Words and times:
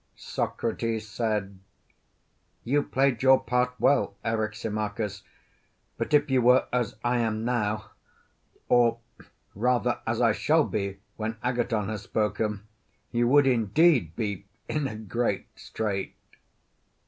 Socrates 0.15 1.07
said: 1.07 1.59
You 2.63 2.81
played 2.81 3.21
your 3.21 3.39
part 3.39 3.75
well, 3.77 4.15
Eryximachus; 4.25 5.21
but 5.95 6.11
if 6.11 6.31
you 6.31 6.41
were 6.41 6.67
as 6.73 6.95
I 7.03 7.19
am 7.19 7.45
now, 7.45 7.91
or 8.67 8.97
rather 9.53 9.99
as 10.07 10.19
I 10.19 10.31
shall 10.31 10.63
be 10.63 10.97
when 11.17 11.37
Agathon 11.43 11.89
has 11.89 12.01
spoken, 12.01 12.65
you 13.11 13.27
would, 13.27 13.45
indeed, 13.45 14.15
be 14.15 14.47
in 14.67 14.87
a 14.87 14.95
great 14.95 15.45
strait. 15.55 16.15